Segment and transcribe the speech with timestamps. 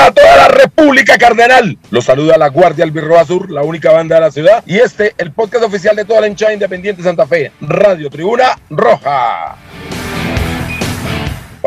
[0.00, 1.76] A toda la República Cardenal.
[1.90, 4.62] Los saluda la Guardia Albirroa Sur, la única banda de la ciudad.
[4.64, 9.56] Y este, el podcast oficial de toda la hinchada independiente Santa Fe, Radio Tribuna Roja.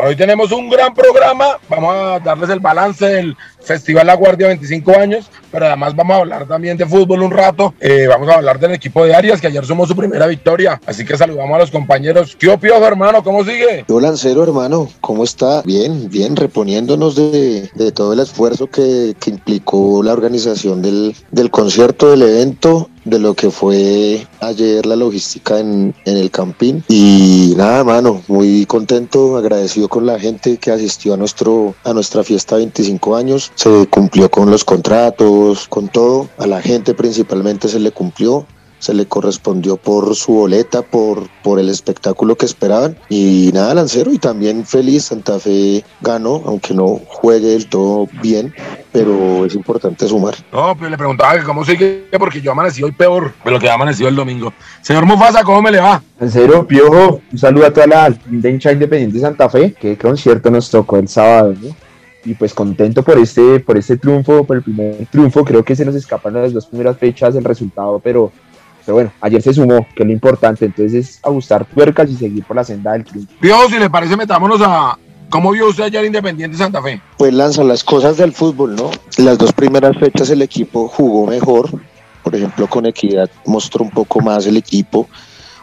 [0.02, 1.58] Hoy tenemos un gran programa.
[1.68, 6.20] Vamos a darles el balance del Festival La Guardia 25 años, pero además vamos a
[6.20, 7.74] hablar también de fútbol un rato.
[7.80, 10.80] Eh, vamos a hablar del equipo de Arias, que ayer sumó su primera victoria.
[10.86, 12.36] Así que saludamos a los compañeros.
[12.38, 13.22] ¿Qué opio, hermano?
[13.22, 13.84] ¿Cómo sigue?
[13.88, 15.62] Yo, Lancero, hermano, ¿cómo está?
[15.62, 22.90] Bien, bien, reponiéndonos de, todo el esfuerzo que, implicó la organización del concierto, del evento
[23.04, 26.84] de lo que fue ayer la logística en, en, el Campín.
[26.88, 32.22] Y nada, mano, muy contento, agradecido con la gente que asistió a, nuestro, a nuestra
[32.22, 36.28] fiesta 25 años se cumplió con los contratos, con todo.
[36.38, 38.46] A la gente principalmente se le cumplió
[38.82, 42.96] se le correspondió por su boleta, por, por el espectáculo que esperaban.
[43.08, 48.52] Y nada, Lancero, y también feliz, Santa Fe ganó, aunque no juegue del todo bien,
[48.90, 50.34] pero es importante sumar.
[50.52, 54.08] No, pues le preguntaba cómo sigue, porque yo amanecí hoy peor de lo que amaneció
[54.08, 54.52] el domingo.
[54.80, 56.02] Señor Mufasa, ¿cómo me le va?
[56.18, 60.68] Lancero, Piojo, un saludo a toda la hincha independiente de Santa Fe, qué concierto nos
[60.68, 61.72] tocó el sábado, ¿no?
[62.24, 65.44] y pues contento por este, por este triunfo, por el primer triunfo.
[65.44, 68.32] Creo que se nos escapan las dos primeras fechas el resultado, pero,
[68.84, 70.64] pero bueno, ayer se sumó, que es lo importante.
[70.64, 73.32] Entonces es ajustar tuercas y seguir por la senda del triunfo.
[73.40, 74.98] Dios, si le parece, metámonos a.
[75.30, 77.00] ¿Cómo vio usted ayer Independiente Santa Fe?
[77.16, 78.90] Pues lanza las cosas del fútbol, ¿no?
[79.16, 81.70] Las dos primeras fechas el equipo jugó mejor.
[82.22, 85.08] Por ejemplo, con Equidad mostró un poco más el equipo,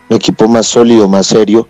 [0.09, 1.67] un equipo más sólido, más serio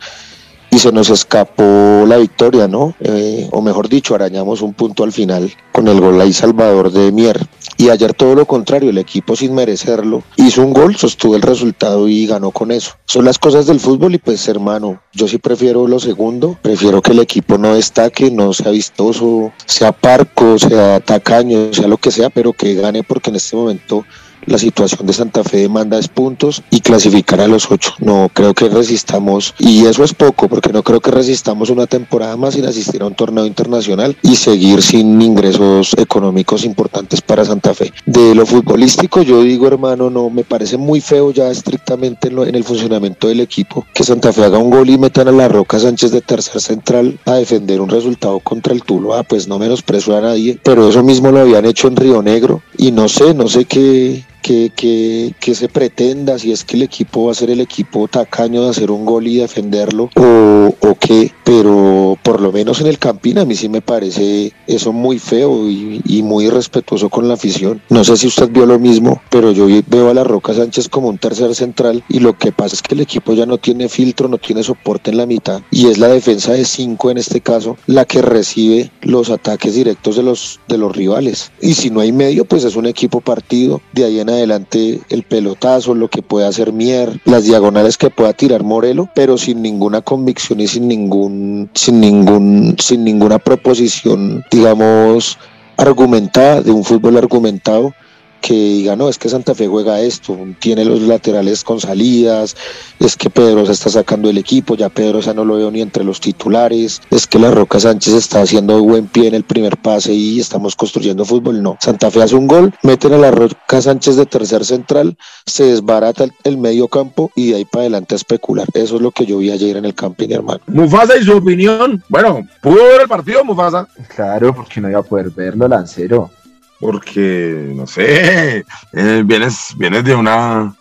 [0.72, 2.96] y se nos escapó la victoria, ¿no?
[3.00, 7.12] Eh, o mejor dicho, arañamos un punto al final con el gol ahí Salvador de
[7.12, 7.40] Mier.
[7.78, 12.08] Y ayer todo lo contrario, el equipo sin merecerlo hizo un gol, sostuvo el resultado
[12.08, 12.94] y ganó con eso.
[13.06, 17.12] Son las cosas del fútbol y pues hermano, yo sí prefiero lo segundo, prefiero que
[17.12, 22.30] el equipo no destaque, no sea vistoso, sea parco, sea tacaño, sea lo que sea,
[22.30, 24.06] pero que gane porque en este momento
[24.50, 27.94] la situación de Santa Fe demanda es puntos y clasificar a los ocho.
[28.00, 32.36] No creo que resistamos, y eso es poco, porque no creo que resistamos una temporada
[32.36, 37.74] más sin asistir a un torneo internacional y seguir sin ingresos económicos importantes para Santa
[37.74, 37.94] Fe.
[38.06, 42.64] De lo futbolístico, yo digo, hermano, no, me parece muy feo ya estrictamente en, el
[42.64, 46.12] funcionamiento del equipo que Santa Fe haga un gol y metan a la Roca Sánchez
[46.12, 50.60] de tercer central a defender un resultado contra el Tuluá, pues no menosprecio a nadie,
[50.64, 54.24] pero eso mismo lo habían hecho en Río Negro y no sé, no sé qué,
[54.42, 58.08] que, que, que, se pretenda, si es que el equipo va a ser el equipo
[58.08, 62.88] tacaño de hacer un gol y defenderlo o, o qué, pero por lo menos en
[62.88, 67.28] el Campín a mí sí me parece eso muy feo y, y, muy irrespetuoso con
[67.28, 67.82] la afición.
[67.90, 71.10] No sé si usted vio lo mismo, pero yo veo a la Roca Sánchez como
[71.10, 74.28] un tercer central y lo que pasa es que el equipo ya no tiene filtro,
[74.28, 77.78] no tiene soporte en la mitad y es la defensa de cinco en este caso
[77.88, 81.52] la que recibe los ataques directos de los, de los rivales.
[81.62, 85.24] Y si no hay medio, pues es un equipo partido, de ahí en adelante el
[85.24, 90.02] pelotazo, lo que puede hacer Mier, las diagonales que pueda tirar Morelo, pero sin ninguna
[90.02, 95.38] convicción y sin ningún, sin ningún, sin ninguna proposición, digamos,
[95.78, 97.94] argumentada, de un fútbol argumentado
[98.40, 102.56] que diga, no, es que Santa Fe juega esto, tiene los laterales con salidas,
[103.00, 106.20] es que Pedrosa está sacando el equipo, ya Pedrosa no lo veo ni entre los
[106.20, 110.40] titulares, es que la Roca Sánchez está haciendo buen pie en el primer pase y
[110.40, 111.78] estamos construyendo fútbol, no.
[111.80, 116.26] Santa Fe hace un gol, meten a la Roca Sánchez de tercer central, se desbarata
[116.44, 118.68] el, medio campo y de ahí para adelante a especular.
[118.74, 120.60] Eso es lo que yo vi ayer en el camping, hermano.
[120.68, 123.88] Mufasa y su opinión, bueno, ¿pudo ver el partido, Mufasa?
[124.14, 126.32] Claro, porque no iba a poder verlo, Lancero
[126.80, 130.74] porque, no sé, eh, vienes, vienes de una,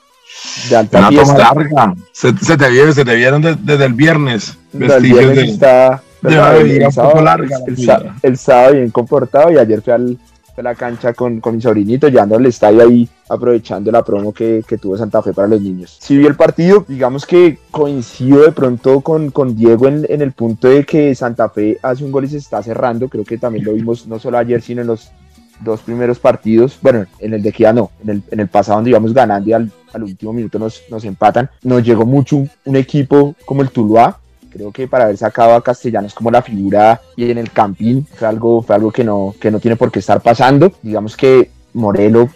[0.68, 1.94] de alta una toma larga.
[2.12, 4.56] Se, se, te vieron, se te vieron desde, desde el viernes.
[4.72, 7.56] El viernes de, está de una el, un sábado, poco larga.
[7.66, 10.18] El, el, sábado bien comportado y ayer fui al,
[10.56, 14.62] a la cancha con, con mi sobrinito, llevando al estadio ahí, aprovechando la promo que,
[14.66, 15.98] que, tuvo Santa Fe para los niños.
[16.00, 20.32] Si vi el partido, digamos que coincido de pronto con, con Diego en, en el
[20.32, 23.08] punto de que Santa Fe hace un gol y se está cerrando.
[23.08, 25.10] Creo que también lo vimos no solo ayer, sino en los
[25.60, 28.90] dos primeros partidos, bueno, en el de Kia no, en el, en el pasado donde
[28.90, 32.76] íbamos ganando y al, al último minuto nos, nos, empatan, nos llegó mucho un, un,
[32.76, 34.18] equipo como el Tuluá,
[34.50, 38.28] creo que para haber sacado a Castellanos como la figura y en el Campín fue
[38.28, 42.28] algo, fue algo que, no, que no tiene por qué estar pasando, digamos que Morelo,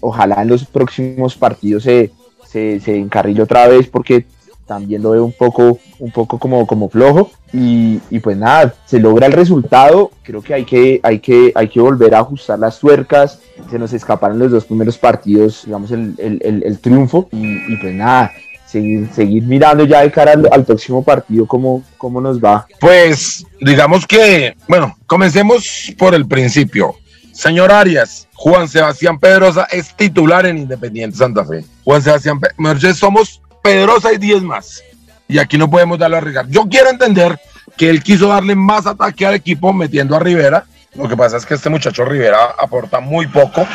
[0.00, 2.10] ojalá en los próximos partidos se,
[2.46, 4.26] se, se encarrile otra vez porque
[4.66, 7.30] también lo veo un poco, un poco como, como flojo.
[7.52, 10.10] Y, pues nada, se logra el resultado.
[10.22, 13.40] Creo que hay, que hay que hay que volver a ajustar las tuercas.
[13.70, 17.28] Se nos escaparon los dos primeros partidos, digamos, el, el, triunfo.
[17.32, 18.32] Y, pues nada,
[18.66, 22.66] seguir, seguir mirando ya de cara al, próximo partido cómo, cómo nos va.
[22.80, 26.94] Pues digamos que, bueno, comencemos por el principio.
[27.32, 31.64] Señor Arias, Juan Sebastián Pedrosa es titular en Independiente Santa Fe.
[31.84, 34.82] Juan Sebastián Pedrosa, somos Pedrosa y 10 más.
[35.28, 36.48] Y aquí no podemos darlo a arriesgar.
[36.48, 37.38] Yo quiero entender
[37.76, 41.46] que él quiso darle más ataque al equipo metiendo a Rivera lo que pasa es
[41.46, 43.66] que este muchacho Rivera aporta muy poco.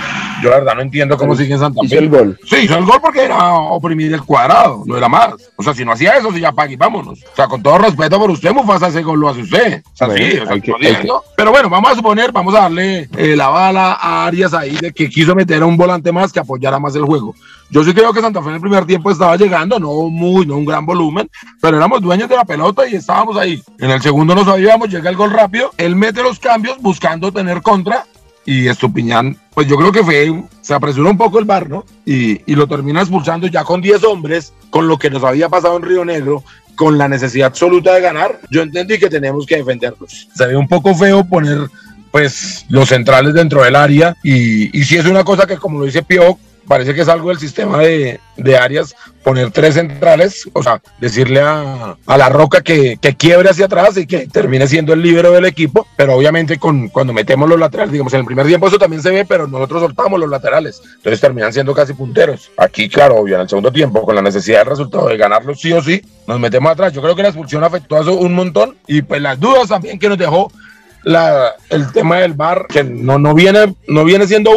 [0.43, 1.87] Yo la verdad no entiendo cómo sigue en Santa Fe.
[1.87, 2.39] Hizo el gol.
[2.45, 5.33] Sí, hizo el gol porque era oprimir el cuadrado, no era más.
[5.55, 7.23] O sea, si no hacía eso, si ya pague, vámonos.
[7.23, 9.81] O sea, con todo respeto por usted, Mufasa, ese gol lo hace usted.
[9.83, 13.47] O sea, sí, o sea, Pero bueno, vamos a suponer, vamos a darle eh, la
[13.47, 16.95] bala a Arias ahí de que quiso meter a un volante más que apoyara más
[16.95, 17.33] el juego.
[17.69, 20.57] Yo sí creo que Santa Fe en el primer tiempo estaba llegando, no muy, no
[20.57, 21.29] un gran volumen,
[21.61, 23.61] pero éramos dueños de la pelota y estábamos ahí.
[23.79, 27.61] En el segundo no sabíamos, llega el gol rápido, él mete los cambios buscando tener
[27.61, 28.05] contra
[28.45, 31.83] y Estupiñán, pues yo creo que fue, se apresuró un poco el bar, ¿no?
[32.05, 35.75] Y, y lo termina expulsando ya con 10 hombres, con lo que nos había pasado
[35.75, 36.43] en Río Negro,
[36.77, 40.29] con la necesidad absoluta de ganar, yo entendí que tenemos que defenderlos.
[40.33, 41.67] Se ve un poco feo poner
[42.11, 45.85] pues los centrales dentro del área y, y si es una cosa que como lo
[45.85, 50.63] dice Pio, parece que es algo del sistema de, de Arias poner tres centrales, o
[50.63, 54.93] sea, decirle a, a la roca que, que, quiebre hacia atrás y que termine siendo
[54.93, 58.47] el líbero del equipo, pero obviamente con, cuando metemos los laterales, digamos, en el primer
[58.47, 62.51] tiempo eso también se ve, pero nosotros soltamos los laterales, entonces terminan siendo casi punteros.
[62.57, 65.73] Aquí, claro, obvio, en el segundo tiempo, con la necesidad del resultado de ganarlo sí
[65.73, 66.93] o sí, nos metemos atrás.
[66.93, 69.99] Yo creo que la expulsión afectó a eso un montón y pues las dudas también
[69.99, 70.51] que nos dejó
[71.07, 74.51] la, el tema del bar, que no, no, viene, no viene siendo,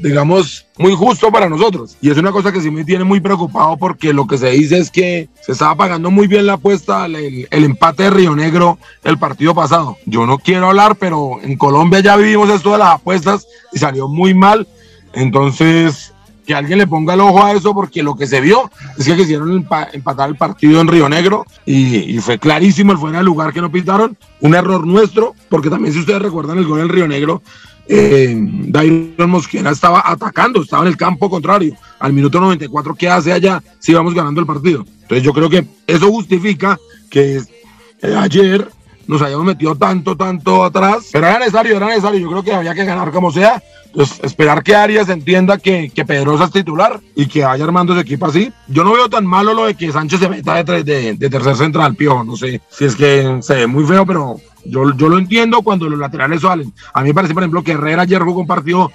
[0.00, 1.96] digamos, muy justo para nosotros.
[2.00, 4.78] Y es una cosa que sí me tiene muy preocupado porque lo que se dice
[4.78, 8.78] es que se estaba pagando muy bien la apuesta, el, el empate de Río Negro
[9.02, 9.96] el partido pasado.
[10.06, 14.06] Yo no quiero hablar, pero en Colombia ya vivimos esto de las apuestas y salió
[14.06, 14.68] muy mal.
[15.12, 16.12] Entonces,
[16.46, 19.16] que alguien le ponga el ojo a eso porque lo que se vio es que
[19.16, 23.60] quisieron empatar el partido en Río Negro y, fue clarísimo el fuera de lugar que
[23.60, 27.42] no pintaron, un error nuestro, porque también si ustedes recuerdan el gol en Río Negro,
[27.88, 33.32] eh, Dairon Mosquera estaba atacando, estaba en el campo contrario, al minuto 94, ¿qué hace
[33.32, 34.84] allá si vamos ganando el partido?
[35.02, 36.78] Entonces yo creo que eso justifica
[37.10, 37.36] que
[38.02, 38.68] eh, ayer
[39.06, 42.74] nos hayamos metido tanto, tanto atrás, pero era necesario, era necesario, yo creo que había
[42.74, 43.62] que ganar como sea,
[43.94, 48.00] pues esperar que Arias entienda que, que Pedrosa es titular y que vaya armando su
[48.00, 48.52] equipo así.
[48.68, 51.56] Yo no veo tan malo lo de que Sánchez se meta de, de, de tercer
[51.56, 52.22] central, piojo.
[52.22, 54.36] No sé si es que se ve muy feo, pero
[54.66, 56.72] yo, yo lo entiendo cuando los laterales salen.
[56.92, 58.92] A mí me parece, por ejemplo, que Herrera ayer jugó un partido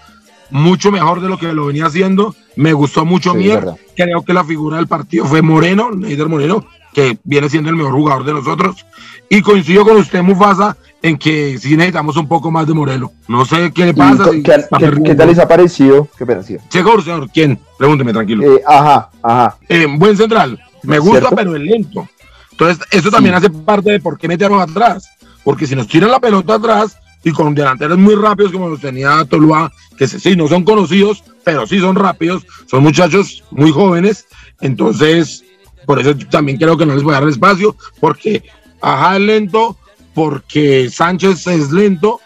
[0.51, 2.35] mucho mejor de lo que lo venía haciendo.
[2.55, 3.49] Me gustó mucho sí,
[3.95, 7.93] Creo que la figura del partido fue Moreno, Neider Moreno, que viene siendo el mejor
[7.93, 8.85] jugador de nosotros.
[9.29, 13.11] Y coincido con usted, Mufasa, en que sí necesitamos un poco más de Morelo.
[13.27, 14.25] No sé qué le pasa.
[14.31, 16.07] ¿Qué, tal les ha parecido?
[16.17, 16.59] ¿Qué pareció?
[16.69, 17.29] Seguro, señor.
[17.33, 17.57] ¿Quién?
[17.77, 18.43] Pregúnteme, tranquilo.
[18.43, 19.57] Eh, ajá, ajá.
[19.69, 20.59] Eh, buen central.
[20.83, 22.07] Me gusta, pero es lento.
[22.51, 25.09] Entonces, eso también hace parte de por qué meternos atrás.
[25.43, 29.25] Porque si nos tiran la pelota atrás y con delanteros muy rápidos como los tenía
[29.25, 34.27] Toluá, que sí, no son conocidos, pero sí son rápidos, son muchachos muy jóvenes.
[34.59, 35.43] Entonces,
[35.85, 38.43] por eso también creo que no les voy a dar espacio, porque
[38.81, 39.77] ajá, es lento,
[40.13, 42.19] porque Sánchez es lento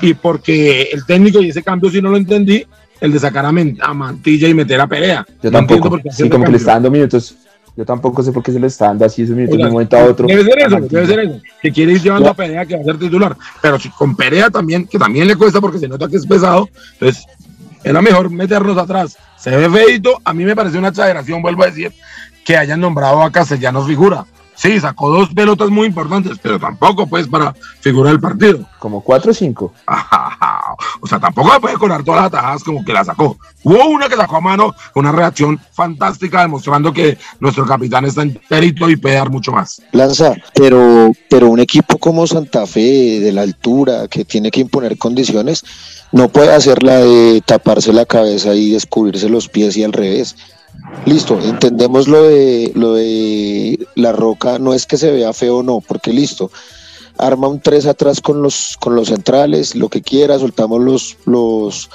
[0.00, 2.64] y porque el técnico y ese cambio si no lo entendí,
[3.00, 5.26] el de sacar a, Mantilla y meter a Perea.
[5.42, 7.36] Yo tampoco, sí, como que le está dando minutos.
[7.76, 9.96] Yo tampoco sé por qué se le está dando así esos minutos de un momento
[9.96, 10.28] a otro.
[10.28, 11.40] Debe ser eso, debe ser eso.
[11.60, 13.36] Que quiere ir llevando a Perea que va a ser titular.
[13.60, 16.68] Pero si con Perea también, que también le cuesta porque se nota que es pesado,
[16.92, 17.24] entonces
[17.82, 19.18] era mejor meternos atrás.
[19.36, 21.92] Se ve feito, a mí me parece una exageración, vuelvo a decir,
[22.44, 24.26] que hayan nombrado a Castellanos figura.
[24.56, 28.60] Sí, sacó dos pelotas muy importantes, pero tampoco pues para figurar el partido.
[28.78, 29.72] Como cuatro o cinco.
[31.00, 33.36] o sea, tampoco se puede cobrar todas las atajadas como que la sacó.
[33.64, 38.88] Hubo una que sacó a mano, una reacción fantástica, demostrando que nuestro capitán está enterito
[38.88, 39.82] y puede dar mucho más.
[39.92, 44.96] Lanza, pero, pero un equipo como Santa Fe, de la altura, que tiene que imponer
[44.98, 45.64] condiciones,
[46.12, 50.36] no puede hacer la de taparse la cabeza y descubrirse los pies y al revés
[51.06, 55.62] Listo, entendemos lo de, lo de la roca, no es que se vea feo o
[55.62, 56.50] no, porque listo,
[57.18, 61.90] arma un 3 atrás con los, con los centrales, lo que quiera, soltamos los, los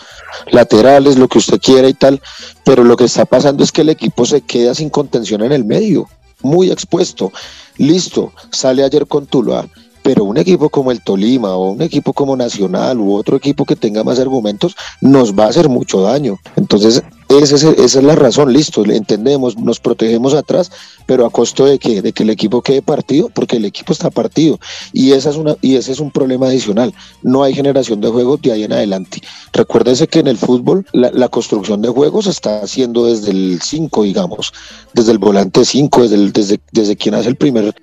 [0.51, 2.21] laterales, lo que usted quiera y tal,
[2.63, 5.65] pero lo que está pasando es que el equipo se queda sin contención en el
[5.65, 6.07] medio,
[6.41, 7.31] muy expuesto.
[7.77, 9.67] Listo, sale ayer con Tuluá,
[10.03, 13.75] pero un equipo como el Tolima o un equipo como Nacional u otro equipo que
[13.75, 16.38] tenga más argumentos nos va a hacer mucho daño.
[16.55, 20.71] Entonces, esa es, la razón, listo, entendemos, nos protegemos atrás,
[21.05, 24.09] pero a costo de que, de que el equipo quede partido, porque el equipo está
[24.09, 24.59] partido.
[24.93, 26.91] Y, esa es una, y ese es un problema adicional.
[27.21, 29.21] No hay generación de juegos de ahí en adelante.
[29.53, 34.03] Recuérdese que en el fútbol la, construcción de juegos se está haciendo desde el 5,
[34.03, 34.51] digamos,
[34.95, 37.75] desde el volante 5, desde, desde, desde quien hace el primer,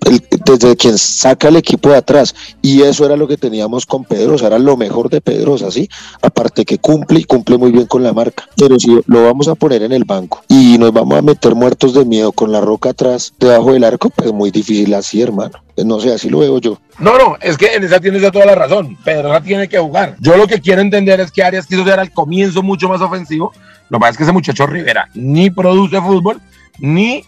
[0.45, 2.35] desde quien saca el equipo de atrás.
[2.63, 5.89] Y eso era lo que teníamos con Pedrosa, era lo mejor de Pedrosa, ¿sí?
[6.21, 8.49] Aparte que cumple y cumple muy bien con la marca.
[8.57, 11.95] Pero si lo vamos a poner en el banco y nos vamos a meter muertos
[11.95, 15.63] de miedo con la roca atrás, debajo del arco, pues muy difícil así, hermano.
[15.85, 16.79] No sé, así lo veo yo.
[16.99, 18.97] No, no, es que en esa tienes toda la razón.
[19.05, 20.17] Pedrosa tiene que jugar.
[20.21, 23.53] Yo lo que quiero entender es que Arias quiso ser al comienzo mucho más ofensivo.
[23.91, 26.41] Lo que pasa es que ese muchacho Rivera ni produce fútbol,
[26.79, 27.23] ni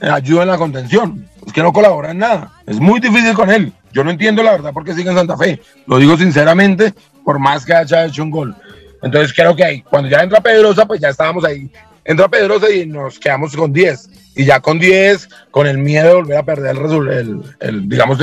[0.00, 1.28] ayuda en la contención.
[1.46, 2.52] Es que no colabora en nada.
[2.66, 3.72] Es muy difícil con él.
[3.92, 5.60] Yo no entiendo la verdad por qué sigue en Santa Fe.
[5.86, 8.56] Lo digo sinceramente, por más que haya hecho un gol.
[9.02, 11.70] Entonces creo que ahí, cuando ya entra Pedrosa, pues ya estábamos ahí.
[12.04, 16.14] Entra Pedrosa y nos quedamos con 10 y ya con 10, con el miedo de
[16.14, 18.18] volver a perder el, el, digamos,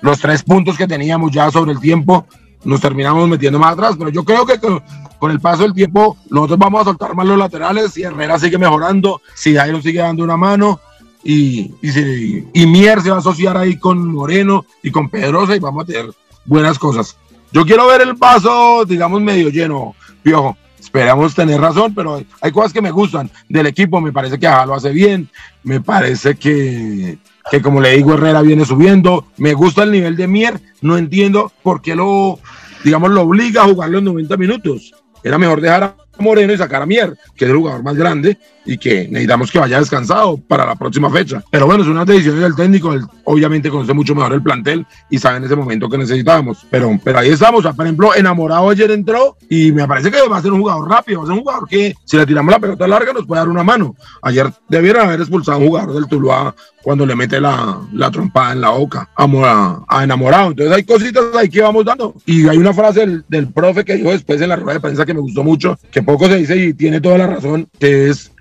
[0.00, 2.26] los tres puntos que teníamos ya sobre el tiempo,
[2.64, 6.58] nos terminamos metiendo más atrás, pero yo creo que con, el paso del tiempo nosotros
[6.58, 10.36] vamos a soltar más los laterales y Herrera sigue mejorando, si Jairo sigue dando una
[10.36, 10.80] mano
[11.22, 15.58] y, y, y Mier se va a asociar ahí con Moreno y con Pedrosa y
[15.58, 16.10] vamos a tener
[16.46, 17.16] buenas cosas.
[17.52, 20.56] Yo quiero ver el vaso, digamos, medio lleno, Piojo.
[20.78, 24.00] Esperamos tener razón, pero hay cosas que me gustan del equipo.
[24.00, 25.28] Me parece que Ajá lo hace bien.
[25.62, 27.18] Me parece que,
[27.50, 29.26] que, como le digo, Herrera viene subiendo.
[29.36, 30.60] Me gusta el nivel de Mier.
[30.80, 32.38] No entiendo por qué lo,
[32.82, 34.92] digamos, lo obliga a jugar los 90 minutos.
[35.22, 38.38] Era mejor dejar a Moreno y sacar a Mier, que es el jugador más grande
[38.64, 41.42] y que necesitamos que vaya descansado para la próxima fecha.
[41.50, 45.18] Pero bueno, es una decisión del técnico, él obviamente conoce mucho mejor el plantel y
[45.18, 46.66] sabe en ese momento que necesitábamos.
[46.70, 50.42] Pero, pero ahí estamos, por ejemplo, enamorado ayer entró y me parece que va a
[50.42, 52.86] ser un jugador rápido, va a ser un jugador que si le tiramos la pelota
[52.86, 53.96] larga nos puede dar una mano.
[54.22, 58.52] Ayer debieron haber expulsado a un jugador del Tuluá cuando le mete la, la trompada
[58.52, 60.50] en la boca a, a, enamorado.
[60.50, 62.14] Entonces hay cositas ahí que vamos dando.
[62.26, 65.06] Y hay una frase del, del profe que dijo después en la rueda de prensa
[65.06, 68.32] que me gustó mucho, que poco se dice y tiene toda la razón, que es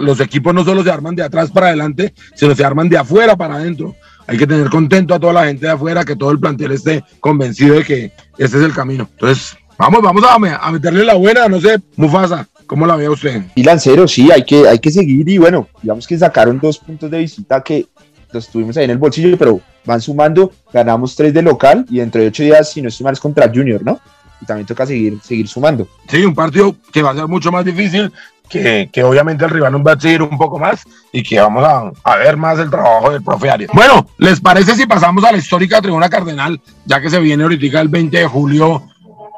[0.00, 3.36] los, equipos no solo se arman de atrás para adelante, sino se arman de afuera
[3.36, 3.94] para adentro.
[4.26, 7.02] Hay que tener contento a toda la gente de afuera, que todo el plantel esté
[7.20, 9.08] convencido de que este es el camino.
[9.10, 13.42] Entonces, vamos, vamos a, a meterle la buena, no sé, Mufasa, ¿cómo la ve usted?
[13.54, 17.10] Y Lancero, sí, hay que, hay que seguir y bueno, digamos que sacaron dos puntos
[17.10, 17.86] de visita que
[18.32, 22.20] los tuvimos ahí en el bolsillo, pero van sumando, ganamos tres de local y dentro
[22.20, 24.00] de ocho días, si no estoy mal, es contra Junior, ¿no?
[24.40, 25.88] Y también toca seguir, seguir sumando.
[26.08, 28.12] Sí, un partido que va a ser mucho más difícil,
[28.48, 31.64] que, que, obviamente el rival nos va a exigir un poco más y que vamos
[31.64, 33.70] a, a, ver más el trabajo del profe Arias.
[33.74, 37.80] Bueno, ¿les parece si pasamos a la histórica tribuna cardenal, ya que se viene ahorita
[37.80, 38.82] el 20 de julio?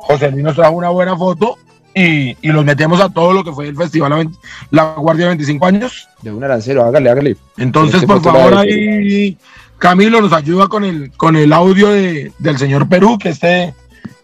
[0.02, 1.58] José Luis nos trajo una buena foto
[1.94, 4.30] y, y los metemos a todo lo que fue el festival
[4.70, 6.08] La Guardia 25 años.
[6.22, 7.36] De un arancero, hágale, hágale.
[7.56, 9.36] Entonces, este por favor, ahí
[9.78, 13.74] Camilo nos ayuda con el, con el audio de, del señor Perú, que esté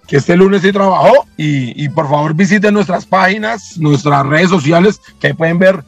[0.06, 5.34] que este lunes sí trabajó y, por favor visiten nuestras páginas, nuestras redes sociales, que
[5.34, 5.84] pueden ver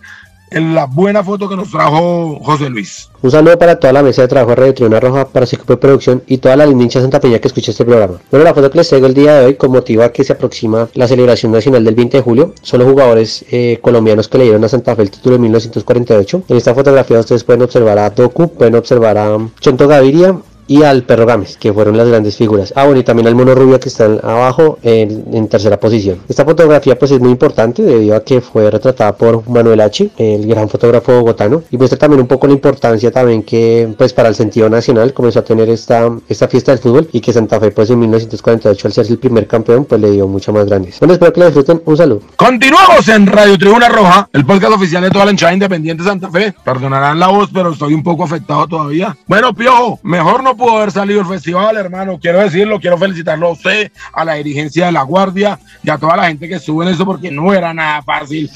[0.50, 3.10] la buena foto que nos trajo José Luis.
[3.20, 5.72] Un saludo para toda la mesa de trabajo de Radio Tribuna Roja, para su equipo
[5.72, 8.18] de producción y toda la lincha Santa Peña que escucha este programa.
[8.30, 10.32] Bueno, la foto que les traigo el día de hoy con motivo a que se
[10.32, 12.54] aproxima la celebración nacional del 20 de julio.
[12.62, 16.44] Son los jugadores eh, colombianos que le dieron a Santa Fe el título de 1948.
[16.48, 21.02] En esta fotografía ustedes pueden observar a Doku, pueden observar a Chonto Gaviria, y al
[21.02, 22.72] Perro Gámez, que fueron las grandes figuras.
[22.76, 26.20] Ah, bueno, y también al Mono Rubio que está abajo en, tercera posición.
[26.28, 30.46] Esta fotografía pues es muy importante debido a que fue retratada por Manuel H., el
[30.46, 34.34] gran fotógrafo bogotano, y muestra también un poco la importancia también que pues para el
[34.34, 37.88] sentido nacional comenzó a tener esta, esta fiesta del fútbol y que Santa Fe pues
[37.88, 41.00] en 1948 al ser el primer campeón pues le dio mucho más grandes.
[41.00, 41.82] Bueno, espero que lo disfruten.
[41.86, 42.20] Un saludo.
[42.36, 46.30] Continuamos en Radio Tribuna Roja, el podcast oficial de toda la hinchada independiente de Santa
[46.30, 46.54] Fe.
[46.62, 49.16] Perdonarán la voz, pero estoy un poco afectado todavía.
[49.26, 52.18] Bueno, Piojo, mejor no pudo haber salido el festival, hermano.
[52.20, 56.16] Quiero decirlo, quiero felicitarlo a usted, a la dirigencia de la Guardia y a toda
[56.16, 58.50] la gente que estuvo en eso, porque no era nada fácil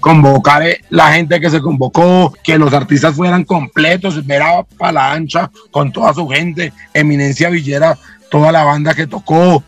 [0.00, 4.42] convocar eh, la gente que se convocó, que los artistas fueran completos, ver
[4.78, 7.98] para la ancha con toda su gente, Eminencia Villera,
[8.30, 9.64] toda la banda que tocó,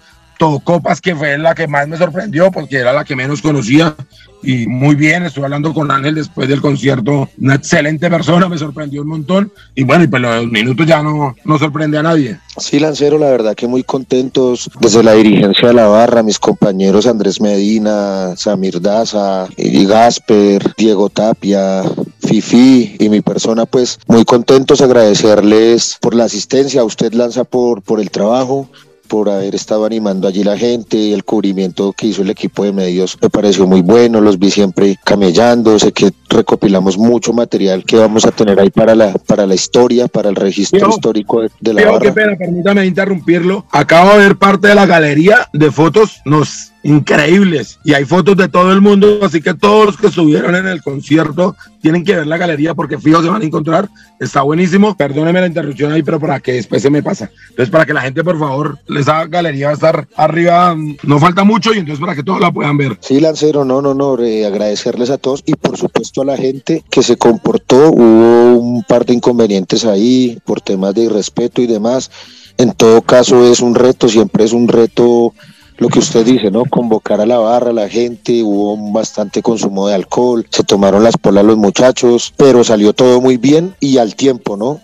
[0.65, 3.95] Copas, que fue la que más me sorprendió porque era la que menos conocía.
[4.43, 9.03] Y muy bien, estuve hablando con Ángel después del concierto, una excelente persona, me sorprendió
[9.03, 9.53] un montón.
[9.75, 12.39] Y bueno, y pues los minutos ya no, no sorprende a nadie.
[12.57, 14.71] Sí, Lancero, la verdad que muy contentos.
[14.81, 21.83] Desde la dirigencia de la barra, mis compañeros Andrés Medina, Samir Daza, Gasper, Diego Tapia,
[22.27, 27.83] Fifi y mi persona, pues muy contentos, agradecerles por la asistencia, a usted Lanza por,
[27.83, 28.71] por el trabajo,
[29.11, 33.19] por haber estado animando allí la gente, el cubrimiento que hizo el equipo de medios
[33.21, 38.25] me pareció muy bueno, los vi siempre camellando, sé que recopilamos mucho material que vamos
[38.25, 41.99] a tener ahí para la, para la historia, para el registro histórico de, la barra.
[41.99, 43.67] Qué pena, permítame interrumpirlo.
[43.73, 48.49] Acabo de ver parte de la galería de fotos, nos increíbles y hay fotos de
[48.49, 52.27] todo el mundo, así que todos los que estuvieron en el concierto tienen que ver
[52.27, 56.21] la galería porque fijo se van a encontrar, está buenísimo, perdóneme la interrupción ahí, pero
[56.21, 57.31] para que después se me pasa.
[57.51, 61.45] Entonces para que la gente por favor, esa galería va a estar arriba, no falta
[61.45, 62.99] mucho y entonces para que todos la puedan ver.
[63.01, 66.85] Sí, Lancero, no, no, no, eh, agradecerles a todos y por supuesto a la gente
[66.91, 72.11] que se comportó, hubo un par de inconvenientes ahí por temas de irrespeto y demás.
[72.59, 75.33] En todo caso es un reto, siempre es un reto
[75.81, 76.67] lo que usted dice, ¿no?
[76.67, 81.17] Convocar a la barra, a la gente, hubo bastante consumo de alcohol, se tomaron las
[81.17, 84.81] polas los muchachos, pero salió todo muy bien y al tiempo, ¿no?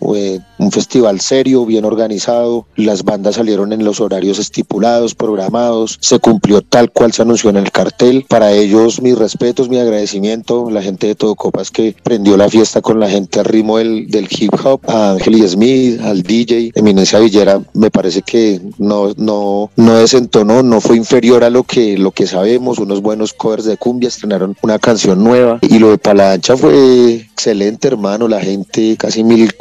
[0.59, 6.63] Un festival serio, bien organizado, las bandas salieron en los horarios estipulados, programados, se cumplió
[6.63, 8.25] tal cual se anunció en el cartel.
[8.29, 12.81] Para ellos, mis respetos, mi agradecimiento, la gente de Todo Copas que prendió la fiesta
[12.81, 17.19] con la gente al ritmo del, del hip hop, a Ángel Smith, al DJ, Eminencia
[17.19, 22.11] Villera, me parece que no, no, no desentonó, no fue inferior a lo que, lo
[22.11, 26.57] que sabemos, unos buenos covers de cumbia, estrenaron una canción nueva y lo de Palancha
[26.57, 29.53] fue excelente, hermano, la gente, casi mil,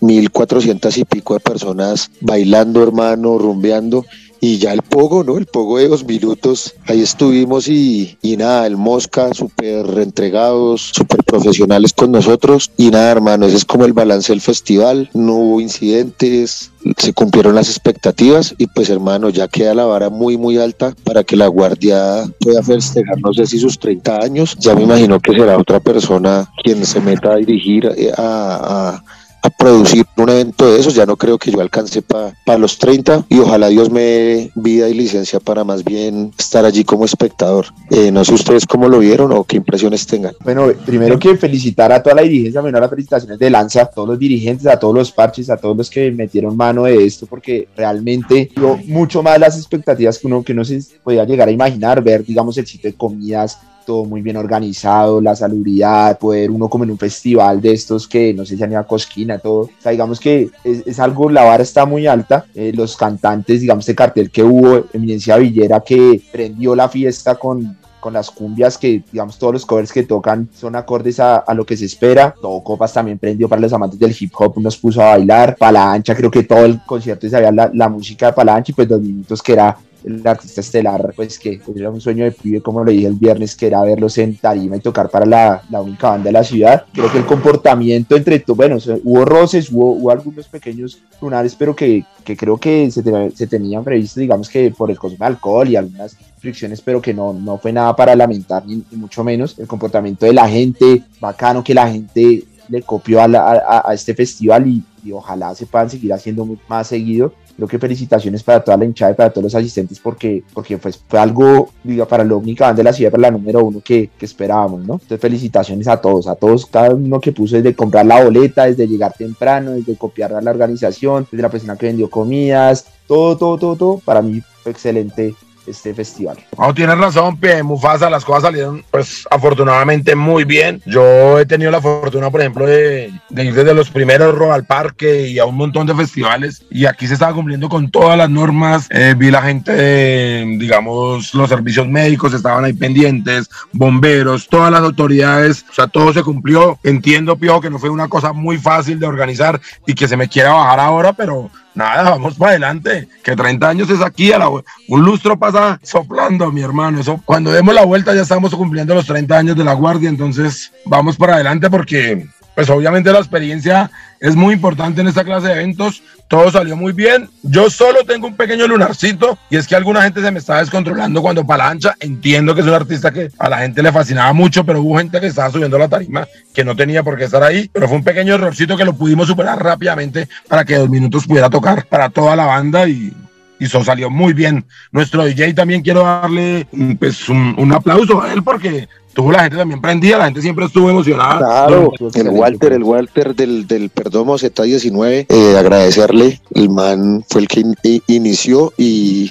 [0.00, 4.04] mil cuatrocientas y pico de personas bailando, hermano, rumbeando
[4.44, 5.38] y ya el pogo, ¿no?
[5.38, 11.24] El pogo de dos minutos, ahí estuvimos y, y nada, el Mosca, súper entregados, súper
[11.24, 12.70] profesionales con nosotros.
[12.76, 17.54] Y nada, hermano, ese es como el balance del festival, no hubo incidentes, se cumplieron
[17.54, 21.46] las expectativas y pues hermano, ya queda la vara muy muy alta para que la
[21.46, 25.80] guardia pueda festejar, no sé si sus 30 años, ya me imagino que será otra
[25.80, 29.02] persona quien se meta a dirigir eh, a
[29.44, 30.94] a producir un evento de esos.
[30.94, 34.88] Ya no creo que yo alcance para los 30 y ojalá Dios me dé vida
[34.88, 37.66] y licencia para más bien estar allí como espectador.
[37.90, 40.34] Eh, no sé ustedes cómo lo vieron o qué impresiones tengan.
[40.42, 44.08] Bueno, primero que felicitar a toda la dirigencia, menor las felicitaciones de Lanza, a todos
[44.08, 47.68] los dirigentes, a todos los parches, a todos los que metieron mano de esto, porque
[47.76, 52.02] realmente dio mucho más las expectativas que uno, que uno se podía llegar a imaginar,
[52.02, 56.84] ver, digamos, el sitio de comidas, todo muy bien organizado, la salubridad, poder uno como
[56.84, 59.60] en un festival de estos que no sé si han Cosquina, todo.
[59.60, 62.46] O sea, digamos que es, algo, la vara está muy alta.
[62.54, 67.76] Eh, los cantantes, digamos, este cartel que hubo, Eminencia Villera, que prendió la fiesta con,
[68.00, 71.64] con las cumbias que, digamos, todos los covers que tocan son acordes a, a, lo
[71.64, 72.34] que se espera.
[72.40, 75.56] Todo Copas también prendió para los amantes del hip hop, nos puso a bailar.
[75.56, 79.00] Palancha, creo que todo el concierto sabía la, la música de Palancha y pues dos
[79.00, 82.92] minutos que era el artista estelar, pues que era un sueño de pibe, como le
[82.92, 86.26] dije el viernes, que era verlos en tarima y tocar para la, la única banda
[86.26, 86.84] de la ciudad.
[86.92, 91.74] Creo que el comportamiento entre todos, bueno, hubo roces, hubo, hubo, algunos pequeños lunares, pero
[91.74, 93.02] que, que creo que se,
[93.34, 97.14] se, tenían previsto, digamos que por el consumo de alcohol y algunas fricciones, pero que
[97.14, 99.58] no, no fue nada para lamentar, ni, mucho menos.
[99.58, 104.14] El comportamiento de la gente, bacano que la gente le copió a, a, a este
[104.14, 108.76] festival y, y ojalá se puedan seguir haciendo más seguido creo que felicitaciones para toda
[108.76, 112.34] la hinchada y para todos los asistentes porque, porque pues, fue algo, diga, para la
[112.34, 114.94] única banda de la ciudad, para la número uno que, que esperábamos, ¿no?
[114.94, 118.88] Entonces felicitaciones a todos, a todos, cada uno que puso desde comprar la boleta, desde
[118.88, 123.58] llegar temprano, desde copiar a la organización, desde la persona que vendió comidas, todo, todo,
[123.58, 125.34] todo, todo, para mí fue excelente
[125.66, 126.38] este festival.
[126.58, 130.82] No, tienes razón, Pie Mufasa, las cosas salieron pues afortunadamente muy bien.
[130.86, 135.28] Yo he tenido la fortuna, por ejemplo, de, ir desde los primeros Rock al Parque
[135.28, 138.86] y a un montón de festivales y aquí se estaba cumpliendo con todas las normas.
[138.90, 145.64] Eh, vi la gente, digamos, los servicios médicos estaban ahí pendientes, bomberos, todas las autoridades,
[145.70, 146.78] o sea, todo se cumplió.
[146.82, 150.28] Entiendo, Pio, que no fue una cosa muy fácil de organizar y que se me
[150.28, 154.48] quiera bajar ahora, pero nada, vamos para adelante, que 30 años es aquí, a la,
[154.48, 159.06] un lustro pasa soplando, mi hermano, eso, cuando demos la vuelta ya estamos cumpliendo los
[159.06, 163.90] 30 años de la guardia, entonces vamos para adelante porque pues obviamente la experiencia
[164.20, 166.02] es muy importante en esta clase de eventos.
[166.28, 167.28] Todo salió muy bien.
[167.42, 171.20] Yo solo tengo un pequeño lunarcito y es que alguna gente se me estaba descontrolando
[171.20, 171.94] cuando Palancha.
[172.00, 175.20] Entiendo que es un artista que a la gente le fascinaba mucho, pero hubo gente
[175.20, 177.68] que estaba subiendo la tarima que no tenía por qué estar ahí.
[177.72, 181.50] Pero fue un pequeño errorcito que lo pudimos superar rápidamente para que dos minutos pudiera
[181.50, 183.12] tocar para toda la banda y
[183.58, 184.64] eso salió muy bien.
[184.92, 186.66] Nuestro DJ también quiero darle
[186.98, 190.66] pues, un, un, aplauso a él porque tuvo la gente también prendida, la gente siempre
[190.66, 191.38] estuvo emocionada.
[191.38, 197.48] Claro, el Walter, el Walter del, del Perdomo Z19, eh, agradecerle, el man fue el
[197.48, 197.64] que
[198.08, 199.30] inició y,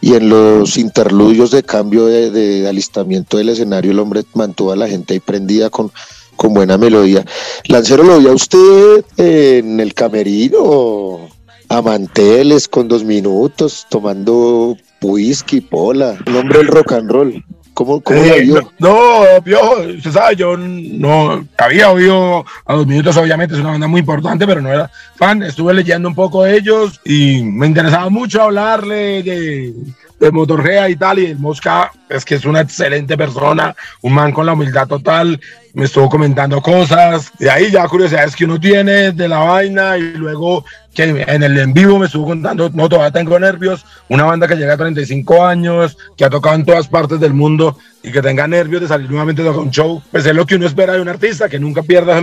[0.00, 4.76] y en los interludios de cambio de, de, alistamiento del escenario el hombre mantuvo a
[4.76, 5.92] la gente ahí prendida con,
[6.36, 7.24] con buena melodía.
[7.66, 11.28] Lancero, ¿lo vio usted en el camerino?
[11.68, 17.44] a manteles con dos minutos, tomando whisky, pola, el hombre del rock and roll.
[17.78, 18.72] ¿Cómo, cómo eh, vio?
[18.80, 23.86] No, no, usted sabe, yo no había oído a dos minutos, obviamente es una banda
[23.86, 25.44] muy importante, pero no era fan.
[25.44, 29.74] Estuve leyendo un poco de ellos y me interesaba mucho hablarle de,
[30.18, 31.20] de Motorgea y tal.
[31.20, 35.40] Y el Mosca es que es una excelente persona, un man con la humildad total.
[35.72, 37.30] Me estuvo comentando cosas.
[37.38, 40.64] De ahí ya curiosidades que uno tiene de la vaina y luego
[40.98, 44.56] que en el en vivo me estuvo contando, no, todavía tengo nervios, una banda que
[44.56, 48.48] llega a 35 años, que ha tocado en todas partes del mundo y que tenga
[48.48, 51.08] nervios de salir nuevamente a un show, pues es lo que uno espera de un
[51.08, 52.20] artista, que nunca pierda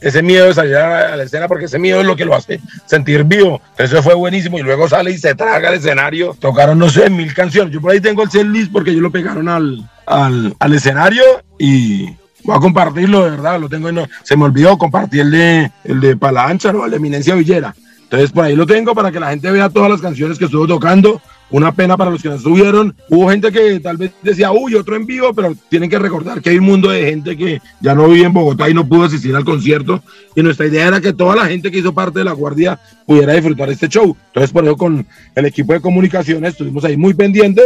[0.00, 2.60] ese miedo de salir a la escena, porque ese miedo es lo que lo hace
[2.86, 3.60] sentir vivo.
[3.76, 6.36] Eso fue buenísimo y luego sale y se traga el escenario.
[6.38, 7.74] Tocaron, no sé, mil canciones.
[7.74, 11.24] Yo por ahí tengo el set list porque yo lo pegaron al, al, al escenario
[11.58, 12.06] y
[12.44, 16.00] voy a compartirlo, de verdad, lo tengo, no, se me olvidó compartir el de, el
[16.00, 16.84] de Palancha, ¿no?
[16.84, 17.74] el de Eminencia Villera.
[18.12, 20.66] Entonces por ahí lo tengo para que la gente vea todas las canciones que estuvo
[20.66, 21.22] tocando.
[21.50, 22.94] Una pena para los que no estuvieron.
[23.08, 26.50] Hubo gente que tal vez decía, uy, otro en vivo, pero tienen que recordar que
[26.50, 29.34] hay un mundo de gente que ya no vive en Bogotá y no pudo asistir
[29.34, 30.02] al concierto.
[30.34, 33.32] Y nuestra idea era que toda la gente que hizo parte de la Guardia pudiera
[33.32, 34.14] disfrutar este show.
[34.26, 37.64] Entonces por eso con el equipo de comunicaciones estuvimos ahí muy pendientes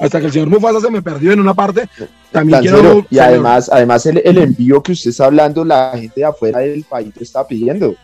[0.00, 1.88] hasta que el señor Mufasa se me perdió en una parte.
[2.32, 3.06] También quiero.
[3.08, 6.82] Y además, además el, el, envío que usted está hablando, la gente de afuera del
[6.82, 7.94] país lo está pidiendo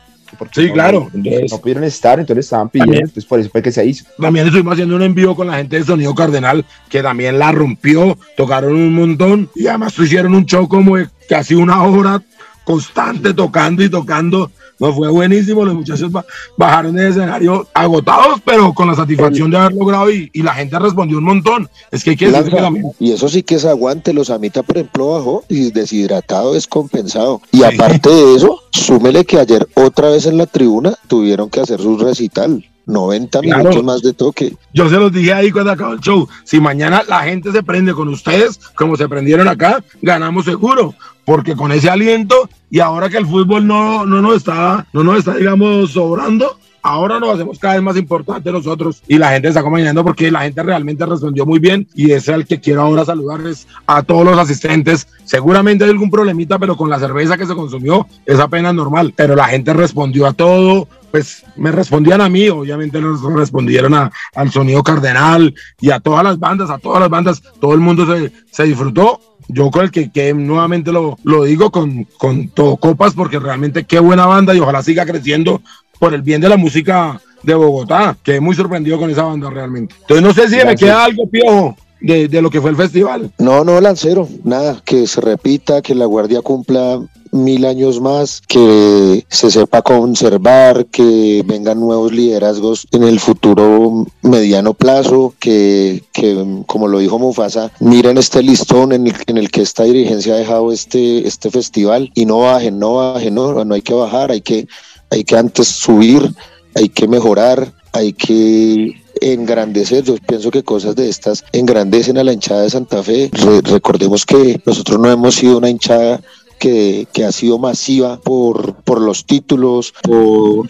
[0.52, 1.10] sí, claro.
[1.12, 4.04] no pudieron estar, entonces estaban pidiendo, entonces por eso fue que se hizo.
[4.18, 8.18] También estuvimos haciendo un envío con la gente de Sonido Cardenal, que también la rompió,
[8.36, 12.22] tocaron un montón y además hicieron un show como de casi una hora
[12.64, 16.10] constante tocando y tocando no fue buenísimo, los muchachos
[16.56, 21.18] bajaron del escenario agotados, pero con la satisfacción de haber logrado y, la gente respondió
[21.18, 21.68] un montón.
[21.90, 22.54] Es que hay que decir
[23.00, 27.40] Y eso sí que es aguante, los Amita por ejemplo bajó y deshidratado, descompensado.
[27.50, 31.80] Y aparte de eso, súmele que ayer otra vez en la tribuna tuvieron que hacer
[31.80, 32.64] su recital.
[32.87, 34.55] 90 minutos más de toque.
[34.72, 36.29] Yo se los dije ahí cuando acabó el show.
[36.44, 40.94] Si mañana la gente se prende con ustedes, como se prendieron acá, ganamos seguro
[41.27, 45.18] porque con ese aliento y ahora que el fútbol no, no, nos, está, no nos
[45.18, 49.61] está, digamos, sobrando, ahora nos hacemos cada vez más importante nosotros y la gente está
[49.61, 53.66] acompañando porque la gente realmente respondió muy bien y es el que quiero ahora saludarles
[53.87, 55.09] a todos los asistentes.
[55.25, 59.35] Seguramente hay algún problemita, pero con la cerveza que se consumió es apenas normal, pero
[59.35, 64.51] la gente respondió a todo, pues me respondían a mí, obviamente nos respondieron a, al
[64.51, 68.33] sonido cardenal y a todas las bandas, a todas las bandas, todo el mundo se,
[68.51, 73.14] se disfrutó yo con el que, que nuevamente lo, lo digo con, con todo copas
[73.14, 75.62] porque realmente qué buena banda y ojalá siga creciendo
[75.99, 78.16] por el bien de la música de Bogotá.
[78.23, 79.95] Quedé muy sorprendido con esa banda realmente.
[80.01, 81.77] Entonces no sé si me queda algo piojo.
[82.00, 83.32] De, de, lo que fue el festival.
[83.38, 87.00] No, no, Lancero, nada, que se repita, que la Guardia cumpla
[87.32, 94.74] mil años más, que se sepa conservar, que vengan nuevos liderazgos en el futuro mediano
[94.74, 99.62] plazo, que, que como lo dijo Mufasa, miren este listón en el, en el, que
[99.62, 103.82] esta dirigencia ha dejado este, este festival y no bajen, no bajen, no, no hay
[103.82, 104.66] que bajar, hay que,
[105.11, 106.35] hay que antes subir,
[106.74, 110.05] hay que mejorar, hay que engrandecer.
[110.05, 113.31] Yo pienso que cosas de estas engrandecen a la hinchada de Santa Fe.
[113.64, 116.20] recordemos que nosotros no hemos sido una hinchada
[116.59, 120.66] que, ha sido masiva por, por los títulos, por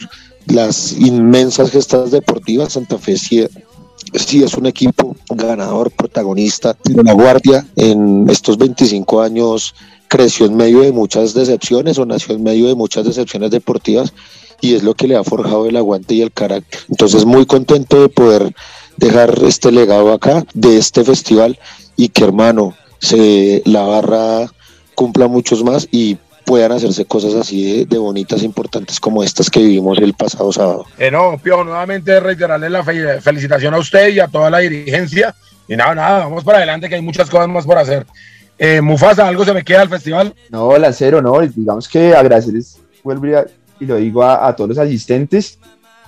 [0.47, 2.73] las inmensas gestas deportivas.
[2.73, 3.47] Santa Fe sí,
[4.15, 9.75] sí, es un equipo ganador, protagonista, pero la Guardia en estos 25 años
[10.09, 14.13] creció en medio de muchas decepciones o nació en medio de muchas decepciones deportivas
[14.61, 16.81] y es lo que le ha forjado el aguante y el carácter.
[16.89, 18.55] Entonces muy contento de poder
[18.97, 21.59] dejar este legado acá de este festival
[21.97, 24.51] y que hermano, se, la barra
[24.95, 29.99] cumpla muchos más y puedan hacerse cosas así de, bonitas, importantes como estas que vivimos
[29.99, 30.87] el pasado sábado.
[30.97, 35.35] Eh, no, Pio, nuevamente reiterarle la felicitación a usted y a toda la dirigencia.
[35.69, 38.07] Y nada, nada, vamos para adelante que hay muchas cosas más por hacer.
[38.59, 40.35] Eh, Mufasa, ¿algo se me queda al festival?
[40.51, 43.45] No, Lancero, no, digamos que agradecerles, vuelvo
[43.81, 45.59] y lo digo a, todos los asistentes.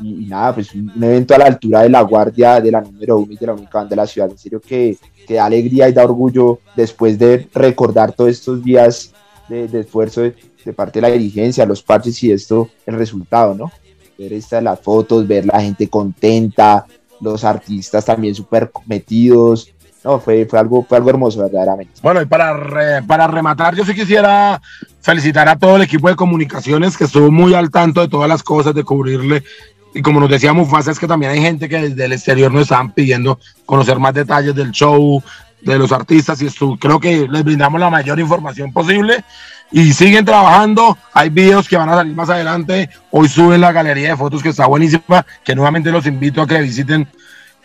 [0.01, 3.33] Y, nada, pues un, evento a la altura de la guardia de la número uno
[3.33, 4.31] y de la única banda de la ciudad.
[4.31, 4.97] En serio que
[5.29, 9.13] que da alegría y da orgullo después de recordar todos estos días
[9.49, 10.35] de, esfuerzo de,
[10.75, 13.71] parte de la dirigencia, los parches y esto, el resultado, ¿no?
[14.19, 16.87] Ver estas las fotos, ver la gente contenta,
[17.21, 19.71] los artistas también súper metidos.
[20.05, 21.93] No, fue, fue, algo, fue algo hermoso, verdaderamente.
[22.03, 24.61] Bueno, y para, para rematar, yo sí quisiera
[25.01, 28.43] felicitar a todo el equipo de comunicaciones que estuvo muy al tanto de todas las
[28.43, 29.43] cosas, de cubrirle
[29.95, 32.63] y como nos decía Mufasa, es que también hay gente que desde el exterior nos
[32.63, 35.23] estaban pidiendo conocer más detalles del show,
[35.61, 39.25] de los artistas, y esto, creo que les brindamos la mayor información posible.
[39.71, 40.97] y siguen trabajando.
[41.13, 42.89] Hay videos que van a salir más adelante.
[43.11, 46.61] Hoy suben la galería de fotos que está buenísima, que nuevamente los invito a que
[46.61, 47.07] visiten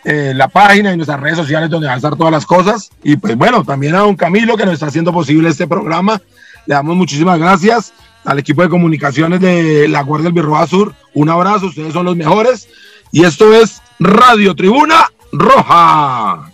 [0.04, 2.90] eh, la página y nuestras redes sociales donde van a estar todas las cosas.
[3.02, 6.20] Y pues bueno, también a don Camilo que nos está haciendo posible este programa.
[6.66, 7.92] Le damos muchísimas gracias
[8.24, 10.94] al equipo de comunicaciones de la Guardia del Birroa Sur.
[11.14, 12.68] Un abrazo, ustedes son los mejores.
[13.12, 16.53] Y esto es Radio Tribuna Roja.